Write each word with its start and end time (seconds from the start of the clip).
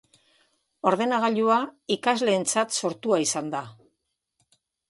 Ordenagailua 0.91 1.59
ikasleentzat 1.97 2.75
sortua 2.81 3.23
izan 3.29 3.55
da. 3.57 3.63